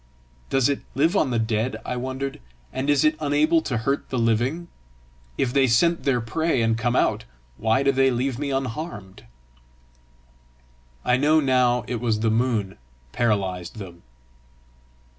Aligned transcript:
"Does 0.49 0.67
it 0.67 0.81
live 0.95 1.15
on 1.15 1.29
the 1.29 1.37
dead," 1.37 1.79
I 1.85 1.95
wondered, 1.95 2.41
"and 2.73 2.89
is 2.89 3.05
it 3.05 3.15
unable 3.19 3.61
to 3.61 3.77
hurt 3.77 4.09
the 4.09 4.17
living? 4.17 4.67
If 5.37 5.53
they 5.53 5.67
scent 5.67 6.05
their 6.05 6.19
prey 6.19 6.63
and 6.63 6.75
come 6.75 6.95
out, 6.95 7.25
why 7.57 7.83
do 7.83 7.91
they 7.91 8.09
leave 8.09 8.39
me 8.39 8.49
unharmed?" 8.49 9.25
I 11.05 11.17
know 11.17 11.39
now 11.39 11.83
it 11.85 12.01
was 12.01 12.15
that 12.19 12.29
the 12.29 12.35
moon 12.35 12.79
paralysed 13.11 13.77
them. 13.77 14.01